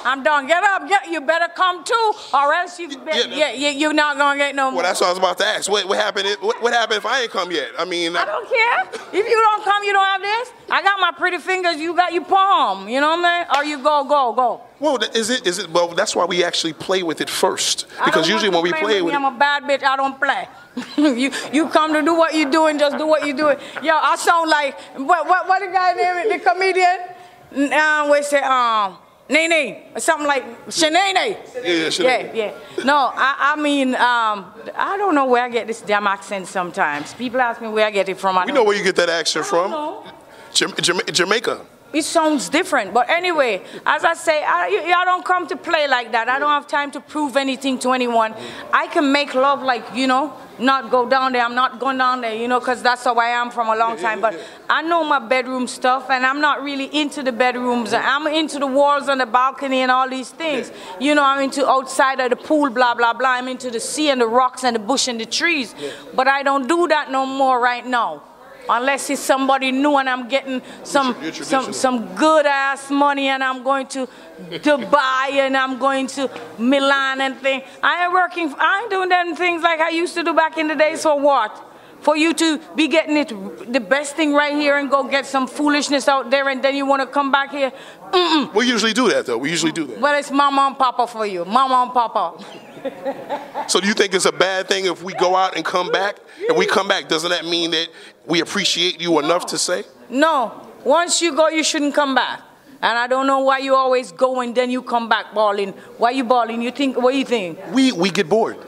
I'm 0.04 0.22
done. 0.22 0.46
Get 0.46 0.62
up, 0.62 0.88
get, 0.88 1.08
you 1.10 1.20
better 1.20 1.48
come 1.54 1.84
too, 1.84 2.12
or 2.32 2.52
else 2.52 2.78
you, 2.78 2.88
be, 2.88 2.96
Yeah, 3.06 3.24
yeah, 3.26 3.52
yeah, 3.52 3.70
you're 3.70 3.92
not 3.92 4.16
gonna 4.16 4.38
get 4.38 4.54
no 4.54 4.70
more. 4.70 4.78
Well, 4.78 4.82
that's 4.88 5.00
what 5.00 5.06
I 5.06 5.10
was 5.10 5.18
about 5.18 5.38
to 5.38 5.46
ask. 5.46 5.70
What, 5.70 5.86
what 5.88 5.98
happened? 5.98 6.28
if- 6.28 6.42
What, 6.42 6.62
what 6.62 6.72
happened 6.72 6.98
if 6.98 7.06
I 7.06 7.22
ain't 7.22 7.30
come 7.30 7.50
yet? 7.50 7.70
I 7.78 7.84
mean, 7.84 8.14
I 8.16 8.24
don't 8.24 8.48
care. 8.48 9.02
If 9.12 9.26
you 9.28 9.40
don't 9.40 9.64
come, 9.64 9.82
you 9.84 9.92
don't 9.92 10.04
have 10.04 10.20
this. 10.22 10.52
I 10.70 10.82
got 10.82 11.00
my 11.00 11.12
pretty 11.16 11.38
fingers, 11.38 11.76
you 11.76 11.94
got 11.94 12.12
your 12.12 12.24
palm. 12.24 12.88
You 12.88 13.00
know 13.00 13.10
what 13.16 13.24
I 13.24 13.38
mean? 13.38 13.46
Or 13.56 13.64
you 13.64 13.82
go, 13.82 14.04
go, 14.04 14.32
go. 14.32 14.60
Well, 14.80 14.98
is 15.14 15.30
it? 15.30 15.46
Is 15.46 15.58
it? 15.58 15.70
Well, 15.70 15.88
that's 15.88 16.14
why 16.16 16.24
we 16.26 16.44
actually 16.44 16.72
play 16.74 17.02
with 17.02 17.20
it 17.20 17.30
first. 17.30 17.86
Because 18.04 18.28
usually 18.28 18.50
when 18.50 18.62
we 18.62 18.72
play 18.72 19.00
with 19.00 19.04
with 19.06 19.14
I'm 19.14 19.24
a 19.24 19.38
bad 19.38 19.62
bitch. 19.62 19.82
I 19.82 19.96
don't 19.96 20.18
play. 20.20 20.48
you 20.96 21.30
you 21.52 21.68
come 21.68 21.92
to 21.94 22.02
do 22.02 22.14
what 22.14 22.34
you 22.34 22.50
doing, 22.50 22.78
just 22.78 22.98
do 22.98 23.06
what 23.06 23.24
you 23.26 23.32
doing. 23.34 23.56
Yo, 23.82 23.94
I 23.94 24.16
sound 24.16 24.50
like 24.50 24.78
what 24.96 25.26
what 25.28 25.48
what 25.48 25.60
the 25.60 25.68
guy 25.68 25.92
name 25.94 26.28
the 26.28 26.38
comedian? 26.44 27.72
Um, 27.72 28.10
we 28.10 28.22
say 28.22 28.40
um 28.40 28.98
Nene 29.28 29.76
or 29.94 30.00
something 30.00 30.26
like 30.26 30.44
Shanae. 30.66 31.14
yeah, 31.14 31.36
Yeah, 31.64 31.86
Shanae. 31.88 32.34
yeah. 32.34 32.52
No, 32.84 33.10
I, 33.14 33.54
I 33.56 33.56
mean, 33.60 33.94
um, 33.94 34.52
I 34.76 34.96
don't 34.98 35.14
know 35.14 35.24
where 35.24 35.42
I 35.44 35.48
get 35.48 35.66
this 35.66 35.80
damn 35.80 36.06
accent 36.06 36.46
sometimes. 36.46 37.14
People 37.14 37.40
ask 37.40 37.60
me 37.60 37.68
where 37.68 37.86
I 37.86 37.90
get 37.90 38.08
it 38.08 38.18
from. 38.18 38.36
I 38.36 38.44
we 38.44 38.52
know 38.52 38.64
where 38.64 38.76
you 38.76 38.84
get 38.84 38.96
that 38.96 39.08
accent 39.08 39.46
from. 39.46 39.70
don't 39.70 40.04
know. 40.04 40.12
Jam- 40.52 40.74
Jama- 40.80 41.04
Jamaica. 41.04 41.60
It 41.94 42.02
sounds 42.02 42.48
different. 42.48 42.92
But 42.92 43.08
anyway, 43.08 43.62
as 43.86 44.04
I 44.04 44.14
say, 44.14 44.42
I, 44.44 44.66
y'all 44.68 45.04
don't 45.04 45.24
come 45.24 45.46
to 45.46 45.56
play 45.56 45.86
like 45.86 46.10
that. 46.10 46.28
I 46.28 46.40
don't 46.40 46.50
have 46.50 46.66
time 46.66 46.90
to 46.90 47.00
prove 47.00 47.36
anything 47.36 47.78
to 47.80 47.92
anyone. 47.92 48.34
I 48.72 48.88
can 48.88 49.12
make 49.12 49.34
love 49.34 49.62
like, 49.62 49.84
you 49.94 50.08
know, 50.08 50.36
not 50.58 50.90
go 50.90 51.08
down 51.08 51.32
there. 51.32 51.44
I'm 51.44 51.54
not 51.54 51.78
going 51.78 51.98
down 51.98 52.20
there, 52.20 52.34
you 52.34 52.48
know, 52.48 52.58
because 52.58 52.82
that's 52.82 53.04
how 53.04 53.14
I 53.14 53.28
am 53.28 53.50
from 53.52 53.68
a 53.68 53.76
long 53.76 53.96
time. 53.96 54.20
But 54.20 54.40
I 54.68 54.82
know 54.82 55.04
my 55.04 55.20
bedroom 55.20 55.68
stuff, 55.68 56.10
and 56.10 56.26
I'm 56.26 56.40
not 56.40 56.62
really 56.64 56.86
into 56.86 57.22
the 57.22 57.32
bedrooms. 57.32 57.92
I'm 57.92 58.26
into 58.26 58.58
the 58.58 58.66
walls 58.66 59.06
and 59.06 59.20
the 59.20 59.26
balcony 59.26 59.80
and 59.80 59.90
all 59.90 60.08
these 60.08 60.30
things. 60.30 60.72
You 60.98 61.14
know, 61.14 61.22
I'm 61.24 61.42
into 61.42 61.68
outside 61.68 62.18
of 62.18 62.30
the 62.30 62.36
pool, 62.36 62.70
blah, 62.70 62.94
blah, 62.94 63.12
blah. 63.12 63.30
I'm 63.30 63.46
into 63.46 63.70
the 63.70 63.80
sea 63.80 64.10
and 64.10 64.20
the 64.20 64.26
rocks 64.26 64.64
and 64.64 64.74
the 64.74 64.80
bush 64.80 65.06
and 65.06 65.20
the 65.20 65.26
trees. 65.26 65.74
But 66.12 66.26
I 66.26 66.42
don't 66.42 66.66
do 66.68 66.88
that 66.88 67.12
no 67.12 67.24
more 67.24 67.60
right 67.60 67.86
now. 67.86 68.22
Unless 68.68 69.10
it's 69.10 69.20
somebody 69.20 69.72
new 69.72 69.96
and 69.98 70.08
I'm 70.08 70.28
getting 70.28 70.62
some 70.82 71.14
some 71.32 71.72
some 71.72 72.14
good 72.14 72.46
ass 72.46 72.90
money 72.90 73.28
and 73.28 73.42
I'm 73.44 73.62
going 73.62 73.86
to 73.88 74.06
Dubai 74.50 75.32
and 75.32 75.56
I'm 75.56 75.78
going 75.78 76.06
to 76.08 76.30
Milan 76.58 77.20
and 77.20 77.36
thing. 77.38 77.62
I 77.82 78.04
ain't 78.04 78.12
working. 78.12 78.54
I 78.58 78.80
ain't 78.82 78.90
doing 78.90 79.08
them 79.08 79.36
things 79.36 79.62
like 79.62 79.80
I 79.80 79.90
used 79.90 80.14
to 80.14 80.22
do 80.22 80.34
back 80.34 80.56
in 80.58 80.68
the 80.68 80.74
days. 80.74 81.02
For 81.02 81.18
what? 81.18 81.73
For 82.04 82.18
you 82.18 82.34
to 82.34 82.60
be 82.76 82.86
getting 82.86 83.16
it 83.16 83.28
the 83.72 83.80
best 83.80 84.14
thing 84.14 84.34
right 84.34 84.54
here 84.54 84.76
and 84.76 84.90
go 84.90 85.04
get 85.04 85.24
some 85.24 85.46
foolishness 85.46 86.06
out 86.06 86.30
there 86.30 86.50
and 86.50 86.62
then 86.62 86.76
you 86.76 86.84
want 86.84 87.00
to 87.00 87.06
come 87.06 87.32
back 87.32 87.50
here? 87.50 87.72
Mm-mm. 88.12 88.52
We 88.52 88.68
usually 88.68 88.92
do 88.92 89.08
that 89.08 89.24
though. 89.24 89.38
We 89.38 89.48
usually 89.48 89.72
do 89.72 89.86
that. 89.86 89.98
Well, 89.98 90.14
it's 90.18 90.30
mama 90.30 90.66
and 90.68 90.78
papa 90.78 91.06
for 91.06 91.24
you. 91.24 91.46
Mama 91.46 91.74
and 91.84 91.92
papa. 91.92 92.44
So 93.66 93.80
do 93.80 93.86
you 93.86 93.94
think 93.94 94.12
it's 94.12 94.26
a 94.26 94.32
bad 94.32 94.68
thing 94.68 94.84
if 94.84 95.02
we 95.02 95.14
go 95.14 95.34
out 95.34 95.56
and 95.56 95.64
come 95.64 95.90
back? 95.90 96.18
If 96.38 96.54
we 96.54 96.66
come 96.66 96.86
back, 96.86 97.08
doesn't 97.08 97.30
that 97.30 97.46
mean 97.46 97.70
that 97.70 97.88
we 98.26 98.42
appreciate 98.42 99.00
you 99.00 99.18
enough 99.20 99.46
to 99.46 99.56
say? 99.56 99.84
No. 100.10 100.68
Once 100.84 101.22
you 101.22 101.34
go, 101.34 101.48
you 101.48 101.64
shouldn't 101.64 101.94
come 101.94 102.14
back. 102.14 102.42
And 102.82 102.98
I 102.98 103.06
don't 103.06 103.26
know 103.26 103.38
why 103.40 103.60
you 103.60 103.74
always 103.74 104.12
go 104.12 104.40
and 104.42 104.54
then 104.54 104.70
you 104.70 104.82
come 104.82 105.08
back 105.08 105.32
balling. 105.32 105.72
Why 105.96 106.10
you 106.10 106.24
balling? 106.24 106.60
You 106.60 106.70
think? 106.70 106.98
What 106.98 107.12
do 107.12 107.18
you 107.18 107.24
think? 107.24 107.58
We 107.72 107.92
we 107.92 108.10
get 108.10 108.28
bored. 108.28 108.58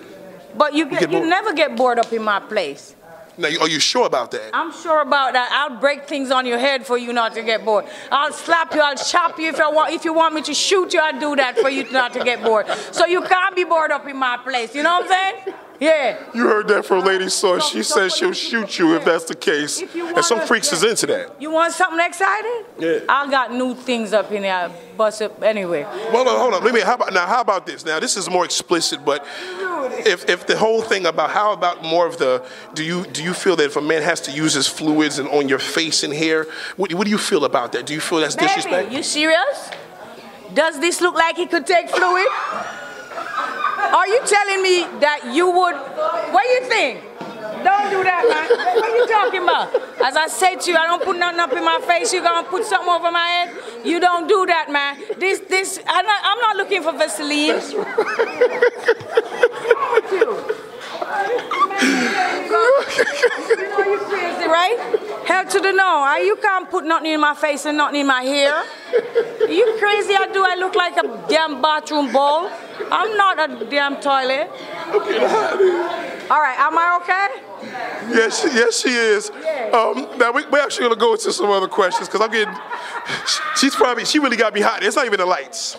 But 0.57 0.73
you 0.73 0.87
get, 0.87 1.01
get 1.01 1.13
you 1.13 1.27
never 1.29 1.53
get 1.53 1.77
bored 1.77 1.99
up 1.99 2.11
in 2.11 2.23
my 2.23 2.41
place. 2.41 2.97
Now, 3.39 3.49
are 3.61 3.69
you 3.69 3.81
sure 3.81 4.07
about 4.07 4.31
that? 4.31 4.51
I'm 4.55 4.73
sure 4.73 5.03
about 5.03 5.35
that. 5.35 5.51
I'll 5.53 5.79
break 5.79 6.09
things 6.09 6.31
on 6.31 6.47
your 6.47 6.59
head 6.59 6.87
for 6.87 6.97
you 6.97 7.13
not 7.13 7.35
to 7.35 7.43
get 7.43 7.65
bored. 7.65 7.85
I'll 8.11 8.33
slap 8.33 8.75
you. 8.75 8.81
I'll 8.81 8.97
chop 8.97 9.39
you 9.39 9.49
if 9.49 9.61
I 9.61 9.69
want. 9.71 9.93
If 9.93 10.05
you 10.05 10.15
want 10.15 10.35
me 10.35 10.43
to 10.43 10.55
shoot 10.55 10.93
you, 10.93 11.01
I'll 11.01 11.21
do 11.21 11.37
that 11.37 11.59
for 11.59 11.69
you 11.69 11.91
not 11.91 12.13
to 12.15 12.25
get 12.25 12.43
bored. 12.43 12.67
So 12.93 13.07
you 13.07 13.23
can't 13.23 13.55
be 13.55 13.65
bored 13.65 13.91
up 13.91 14.07
in 14.07 14.17
my 14.17 14.39
place. 14.39 14.75
You 14.75 14.83
know 14.83 15.01
what 15.01 15.11
I'm 15.11 15.45
saying? 15.45 15.57
Yeah. 15.81 16.17
You 16.35 16.47
heard 16.49 16.69
that 16.69 16.85
from 16.87 17.05
Lady 17.05 17.29
Source. 17.29 17.69
She 17.69 17.83
So- 17.83 17.97
says 17.97 18.17
she'll 18.17 18.33
shoot 18.33 18.79
you 18.79 18.95
if 18.97 19.05
that's 19.05 19.25
the 19.25 19.35
case. 19.35 19.83
And 19.83 20.25
some 20.25 20.41
freaks 20.41 20.73
is 20.73 20.83
into 20.83 21.07
that. 21.09 21.41
You 21.41 21.51
want 21.51 21.73
something 21.73 22.01
exciting? 22.05 22.65
Yeah. 22.79 22.99
I 23.09 23.31
got 23.31 23.53
new 23.53 23.75
things 23.75 24.13
up 24.13 24.31
in 24.33 24.43
there. 24.43 24.71
Bust 24.97 25.23
up 25.23 25.43
anyway. 25.43 25.83
Well, 25.85 26.25
hold 26.25 26.29
on, 26.29 26.39
hold 26.39 26.55
on. 26.55 26.65
Let 26.65 26.75
me. 26.75 26.81
How 26.81 26.95
about 26.95 27.13
now? 27.13 27.27
How 27.27 27.41
about 27.43 27.67
this? 27.67 27.85
Now, 27.85 28.01
this 28.01 28.17
is 28.17 28.31
more 28.31 28.45
explicit, 28.45 29.05
but 29.05 29.27
if 30.07 30.29
if 30.29 30.47
the 30.47 30.57
whole 30.57 30.81
thing 30.83 31.05
about 31.07 31.31
how 31.31 31.53
about 31.53 31.83
more 31.83 32.07
of 32.07 32.17
the 32.17 32.43
do 32.75 32.83
you 32.83 33.05
do 33.05 33.23
you 33.23 33.35
feel 33.35 33.57
that 33.57 33.65
if 33.67 33.77
a 33.77 33.81
man 33.83 34.03
has 34.03 34.21
to 34.23 34.31
use 34.31 34.55
his 34.55 34.67
fluids 34.67 35.19
and 35.19 35.29
on 35.29 35.49
your 35.49 35.59
face 35.59 36.03
and 36.03 36.15
hair, 36.15 36.47
what, 36.77 36.93
what 36.95 37.05
do 37.05 37.11
you 37.11 37.19
feel 37.19 37.45
about 37.45 37.73
that? 37.73 37.85
Do 37.87 37.93
you 37.93 38.01
feel 38.01 38.21
that's 38.21 38.35
disrespect? 38.37 38.89
Baby, 38.89 38.97
you 38.97 39.03
serious? 39.03 39.71
Does 40.55 40.81
this 40.81 41.01
look 41.01 41.15
like 41.15 41.37
he 41.37 41.47
could 41.47 41.67
take 41.67 41.91
fluid? 41.91 42.27
Are 43.95 44.09
you 44.09 44.21
telling 44.27 44.63
me 44.63 44.81
that 45.01 45.33
you 45.33 45.47
would? 45.47 45.75
What 46.33 46.43
do 46.43 46.49
you 46.49 46.65
think? 46.69 47.01
Don't 47.65 47.91
do 47.91 48.03
that, 48.05 48.23
man. 48.29 48.49
What 48.77 48.91
are 48.91 48.97
you 48.97 49.07
talking 49.09 49.43
about? 49.43 49.75
As 50.03 50.17
I 50.17 50.29
said 50.29 50.61
to 50.63 50.71
you, 50.71 50.77
I 50.77 50.87
don't 50.87 51.03
put 51.03 51.19
nothing 51.19 51.41
up 51.41 51.53
in 51.53 51.65
my 51.65 51.81
face. 51.81 52.13
You're 52.13 52.23
gonna 52.23 52.47
put 52.49 52.65
something 52.65 52.89
over 52.89 53.11
my 53.11 53.27
head? 53.27 53.57
You 53.85 53.99
don't 54.01 54.29
do 54.29 54.47
that, 54.47 54.71
man. 54.71 54.97
This, 55.19 55.41
this. 55.41 55.81
I'm 55.87 56.05
not, 56.05 56.21
I'm 56.23 56.39
not 56.39 56.57
looking 56.57 56.83
for 56.83 56.93
Vaseline. 56.93 57.55
What's 57.55 57.75
wrong 57.75 57.87
with 60.47 60.56
you? 61.01 61.57
You 63.57 63.69
know 63.69 63.85
you 63.93 63.99
crazy, 64.07 64.47
right? 64.49 64.79
Hell 65.27 65.45
to 65.47 65.61
the 65.61 65.73
no. 65.73 66.03
I, 66.07 66.23
you 66.25 66.37
can't 66.37 66.71
put 66.71 66.85
nothing 66.85 67.13
in 67.13 67.21
my 67.21 67.35
face 67.35 67.67
and 67.67 67.79
nothing 67.79 68.01
in 68.01 68.07
my 68.07 68.23
hair. 68.23 68.63
You 69.49 69.77
crazy? 69.79 70.15
I 70.15 70.29
do. 70.33 70.45
I 70.45 70.55
look 70.57 70.75
like 70.75 70.97
a 70.97 71.25
damn 71.29 71.61
bathroom 71.61 72.13
bowl. 72.13 72.51
I'm 72.91 73.17
not 73.17 73.39
a 73.39 73.65
damn 73.67 74.01
toilet. 74.01 74.49
All 76.29 76.41
right, 76.41 76.57
am 76.59 76.79
I 76.79 76.99
okay? 77.03 77.47
Yes, 78.15 78.45
yes, 78.45 78.81
she 78.81 78.91
is. 78.91 79.31
Um, 79.73 80.09
now 80.19 80.31
we, 80.33 80.47
we're 80.47 80.63
actually 80.63 80.85
gonna 80.89 81.01
go 81.01 81.13
into 81.13 81.33
some 81.33 81.51
other 81.51 81.69
questions 81.69 82.09
because 82.09 82.21
I'm 82.21 82.31
getting. 82.31 82.55
She's 83.57 83.75
probably 83.75 84.05
she 84.05 84.19
really 84.19 84.37
got 84.37 84.55
me 84.55 84.61
hot. 84.61 84.83
It's 84.83 84.97
not 84.97 85.07
even 85.07 85.19
the 85.19 85.27
lights. 85.27 85.79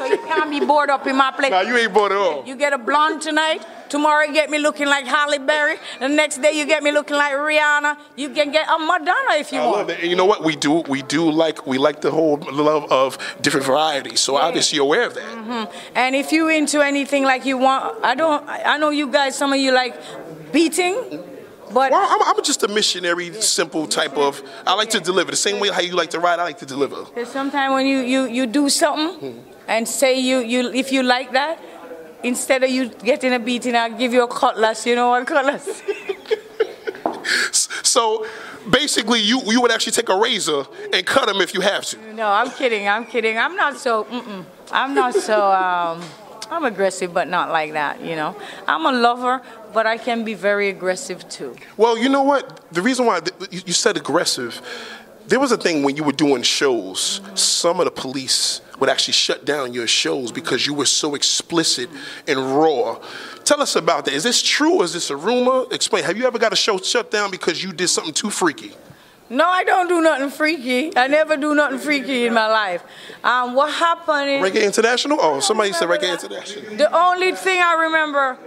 So 0.00 0.06
you 0.06 0.16
can't 0.18 0.50
be 0.50 0.60
bored 0.64 0.88
up 0.88 1.06
in 1.06 1.14
my 1.16 1.30
place. 1.30 1.50
Now 1.50 1.60
you 1.60 1.76
ain't 1.76 1.92
bored 1.92 2.12
at 2.12 2.18
all. 2.18 2.42
You 2.46 2.56
get 2.56 2.72
a 2.72 2.78
blonde 2.78 3.20
tonight. 3.20 3.62
Tomorrow 3.90 4.24
you 4.26 4.32
get 4.32 4.48
me 4.48 4.58
looking 4.58 4.86
like 4.86 5.04
Halle 5.04 5.38
Berry. 5.38 5.76
The 5.98 6.08
next 6.08 6.40
day 6.40 6.52
you 6.52 6.64
get 6.64 6.82
me 6.82 6.90
looking 6.92 7.16
like 7.16 7.34
Rihanna. 7.34 7.98
You 8.16 8.30
can 8.30 8.50
get 8.50 8.66
a 8.68 8.78
Madonna 8.78 9.34
if 9.34 9.52
you 9.52 9.58
I 9.60 9.66
want. 9.66 9.76
love 9.78 9.90
it. 9.90 10.00
And 10.00 10.08
you 10.10 10.16
know 10.16 10.24
what? 10.24 10.42
We 10.42 10.56
do 10.56 10.72
we 10.94 11.02
do 11.02 11.30
like 11.30 11.66
we 11.66 11.76
like 11.76 12.00
the 12.00 12.10
whole 12.10 12.38
love 12.38 12.90
of 12.90 13.18
different 13.42 13.66
varieties. 13.66 14.20
So 14.20 14.36
obviously 14.36 14.76
you're 14.76 14.86
aware 14.86 15.06
of 15.06 15.14
that. 15.14 15.24
Mm-hmm. 15.24 15.96
And 15.96 16.14
if 16.16 16.32
you 16.32 16.48
into 16.48 16.80
anything 16.80 17.24
like 17.24 17.44
you 17.44 17.58
want, 17.58 18.02
I 18.02 18.14
don't. 18.14 18.42
I 18.48 18.78
know 18.78 18.90
you 18.90 19.06
guys. 19.08 19.36
Some 19.36 19.52
of 19.52 19.58
you 19.58 19.72
like 19.72 19.94
beating, 20.52 20.94
but 21.72 21.90
Well, 21.92 22.06
I'm, 22.10 22.22
I'm 22.36 22.42
just 22.44 22.62
a 22.62 22.68
missionary, 22.68 23.32
simple 23.42 23.86
type 23.86 24.16
of. 24.16 24.40
I 24.66 24.74
like 24.74 24.90
to 24.90 25.00
deliver 25.00 25.30
the 25.30 25.36
same 25.36 25.60
way 25.60 25.68
how 25.70 25.80
you 25.80 25.94
like 25.94 26.10
to 26.10 26.20
ride. 26.20 26.38
I 26.38 26.44
like 26.44 26.58
to 26.58 26.66
deliver. 26.66 27.04
Because 27.04 27.28
sometimes 27.30 27.72
when 27.74 27.86
you, 27.86 27.98
you, 27.98 28.24
you 28.26 28.46
do 28.46 28.68
something 28.68 29.44
and 29.70 29.88
say 29.88 30.18
you, 30.18 30.40
you 30.40 30.72
if 30.72 30.92
you 30.92 31.02
like 31.02 31.32
that, 31.32 31.58
instead 32.22 32.62
of 32.64 32.70
you 32.70 32.88
getting 32.88 33.32
a 33.32 33.38
beating, 33.38 33.76
I'll 33.76 33.96
give 33.96 34.12
you 34.12 34.24
a 34.24 34.28
cutlass. 34.28 34.84
You 34.84 34.96
know 34.96 35.08
what 35.10 35.26
cutlass? 35.32 35.82
So 37.82 38.26
basically, 38.68 39.20
you 39.20 39.40
you 39.46 39.60
would 39.62 39.70
actually 39.70 39.92
take 39.92 40.08
a 40.08 40.18
razor 40.18 40.64
and 40.92 41.06
cut 41.06 41.28
him 41.28 41.40
if 41.40 41.54
you 41.54 41.60
have 41.60 41.84
to. 41.86 41.96
no, 42.14 42.26
I'm 42.28 42.50
kidding. 42.50 42.88
I'm 42.88 43.06
kidding. 43.06 43.38
I'm 43.38 43.56
not 43.56 43.76
so. 43.78 44.04
Mm-mm. 44.04 44.44
I'm 44.72 44.92
not 44.94 45.14
so. 45.14 45.50
Um, 45.52 46.02
I'm 46.50 46.64
aggressive, 46.64 47.14
but 47.14 47.28
not 47.28 47.50
like 47.50 47.72
that. 47.74 48.00
You 48.00 48.16
know, 48.16 48.34
I'm 48.66 48.84
a 48.84 48.92
lover, 48.92 49.40
but 49.72 49.86
I 49.86 49.98
can 49.98 50.24
be 50.24 50.34
very 50.34 50.68
aggressive 50.68 51.28
too. 51.28 51.54
Well, 51.76 51.96
you 51.96 52.08
know 52.08 52.22
what? 52.22 52.44
The 52.72 52.82
reason 52.82 53.06
why 53.06 53.20
you 53.50 53.72
said 53.72 53.96
aggressive, 53.96 54.60
there 55.26 55.38
was 55.40 55.52
a 55.52 55.56
thing 55.56 55.82
when 55.82 55.96
you 55.96 56.04
were 56.04 56.12
doing 56.12 56.42
shows, 56.42 57.20
some 57.34 57.78
of 57.80 57.84
the 57.84 57.90
police 57.90 58.60
would 58.78 58.88
actually 58.88 59.12
shut 59.12 59.44
down 59.44 59.72
your 59.72 59.86
shows 59.86 60.32
because 60.32 60.66
you 60.66 60.74
were 60.74 60.86
so 60.86 61.14
explicit 61.14 61.88
and 62.26 62.38
raw. 62.56 62.98
Tell 63.44 63.60
us 63.60 63.76
about 63.76 64.06
that. 64.06 64.14
Is 64.14 64.22
this 64.24 64.42
true 64.42 64.76
or 64.80 64.84
is 64.84 64.92
this 64.92 65.10
a 65.10 65.16
rumor? 65.16 65.64
Explain. 65.70 66.04
Have 66.04 66.16
you 66.16 66.26
ever 66.26 66.38
got 66.38 66.52
a 66.52 66.56
show 66.56 66.78
shut 66.78 67.10
down 67.10 67.30
because 67.30 67.62
you 67.62 67.72
did 67.72 67.88
something 67.88 68.14
too 68.14 68.30
freaky? 68.30 68.72
No, 69.28 69.46
I 69.46 69.62
don't 69.62 69.86
do 69.86 70.00
nothing 70.00 70.30
freaky. 70.30 70.96
I 70.96 71.06
never 71.06 71.36
do 71.36 71.54
nothing 71.54 71.78
freaky 71.78 72.26
in 72.26 72.34
my 72.34 72.48
life. 72.48 72.82
Um, 73.22 73.54
what 73.54 73.72
happened 73.72 74.28
is 74.28 74.42
Reggae 74.42 74.64
International? 74.64 75.18
Oh, 75.20 75.38
somebody 75.38 75.72
said 75.72 75.88
Reggae 75.88 76.12
International. 76.12 76.76
the 76.76 76.92
only 76.92 77.32
thing 77.36 77.60
I 77.62 77.74
remember. 77.84 78.38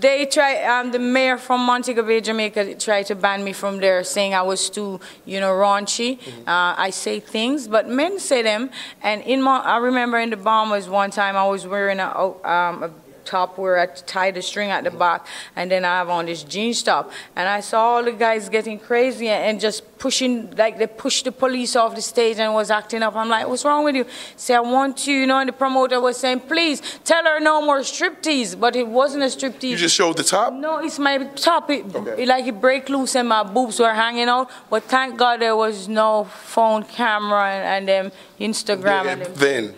They 0.00 0.26
tried. 0.26 0.64
Um, 0.64 0.92
the 0.92 0.98
mayor 0.98 1.36
from 1.36 1.60
Montego 1.66 2.02
Bay, 2.02 2.20
Jamaica, 2.20 2.76
tried 2.76 3.06
to 3.06 3.14
ban 3.14 3.44
me 3.44 3.52
from 3.52 3.78
there, 3.78 4.02
saying 4.04 4.34
I 4.34 4.42
was 4.42 4.70
too, 4.70 5.00
you 5.26 5.40
know, 5.40 5.52
raunchy. 5.52 6.18
Uh, 6.46 6.74
I 6.86 6.90
say 6.90 7.20
things, 7.20 7.68
but 7.68 7.88
men 7.88 8.18
say 8.18 8.42
them. 8.42 8.70
And 9.02 9.22
in 9.22 9.42
my, 9.42 9.58
I 9.58 9.76
remember 9.78 10.18
in 10.18 10.30
the 10.30 10.36
Bombers 10.36 10.88
one 10.88 11.10
time, 11.10 11.36
I 11.36 11.46
was 11.46 11.66
wearing 11.66 12.00
a, 12.00 12.08
um, 12.08 12.82
a 12.82 12.90
top 13.30 13.58
where 13.58 13.76
I 13.84 13.86
tied 13.86 14.34
the 14.38 14.42
string 14.50 14.70
at 14.76 14.82
the 14.84 14.90
back, 15.04 15.20
and 15.56 15.70
then 15.70 15.82
I 15.84 15.94
have 16.00 16.10
on 16.18 16.26
this 16.26 16.42
jeans 16.42 16.82
top. 16.82 17.04
And 17.36 17.48
I 17.48 17.60
saw 17.60 17.80
all 17.92 18.02
the 18.04 18.12
guys 18.26 18.48
getting 18.48 18.78
crazy 18.78 19.28
and 19.28 19.60
just 19.60 19.78
pushing, 19.98 20.32
like 20.56 20.74
they 20.78 20.86
pushed 21.04 21.24
the 21.28 21.32
police 21.44 21.72
off 21.76 21.94
the 21.94 22.02
stage 22.02 22.38
and 22.38 22.52
was 22.54 22.70
acting 22.70 23.02
up. 23.02 23.14
I'm 23.14 23.28
like, 23.28 23.46
what's 23.48 23.64
wrong 23.64 23.84
with 23.84 23.94
you? 24.00 24.06
Say, 24.36 24.54
I 24.54 24.60
want 24.60 25.06
you, 25.06 25.14
you 25.22 25.26
know, 25.26 25.38
and 25.38 25.48
the 25.48 25.52
promoter 25.64 26.00
was 26.00 26.16
saying, 26.16 26.40
please 26.52 26.80
tell 27.04 27.22
her 27.24 27.38
no 27.50 27.60
more 27.68 27.80
striptease. 27.80 28.58
But 28.58 28.72
it 28.76 28.88
wasn't 29.00 29.22
a 29.24 29.26
striptease. 29.36 29.70
You 29.70 29.76
just 29.76 29.94
showed 29.94 30.16
the 30.16 30.24
top? 30.24 30.52
No, 30.54 30.78
it's 30.86 30.98
my 30.98 31.18
top. 31.48 31.70
It, 31.70 31.84
Okay. 32.00 32.22
it 32.22 32.28
like 32.28 32.46
it 32.46 32.58
break 32.60 32.88
loose 32.88 33.14
and 33.16 33.28
my 33.28 33.42
boobs 33.42 33.78
were 33.78 33.92
hanging 34.04 34.28
out. 34.28 34.50
But 34.70 34.84
thank 34.84 35.18
God 35.18 35.40
there 35.40 35.56
was 35.56 35.88
no 35.88 36.24
phone 36.24 36.82
camera 36.84 37.44
and, 37.54 37.64
and 37.74 37.88
them 37.88 38.12
Instagram. 38.48 39.04
and 39.06 39.20
them. 39.22 39.32
Then. 39.34 39.74